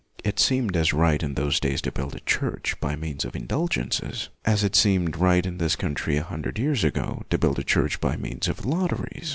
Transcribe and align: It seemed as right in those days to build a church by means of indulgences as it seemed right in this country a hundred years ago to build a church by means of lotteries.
It 0.23 0.39
seemed 0.39 0.75
as 0.75 0.93
right 0.93 1.21
in 1.21 1.35
those 1.35 1.59
days 1.59 1.79
to 1.83 1.91
build 1.91 2.15
a 2.15 2.21
church 2.21 2.73
by 2.79 2.95
means 2.95 3.23
of 3.23 3.35
indulgences 3.35 4.29
as 4.45 4.63
it 4.63 4.75
seemed 4.75 5.15
right 5.15 5.45
in 5.45 5.59
this 5.59 5.75
country 5.75 6.17
a 6.17 6.23
hundred 6.23 6.57
years 6.57 6.83
ago 6.83 7.21
to 7.29 7.37
build 7.37 7.59
a 7.59 7.63
church 7.63 8.01
by 8.01 8.17
means 8.17 8.47
of 8.47 8.65
lotteries. 8.65 9.29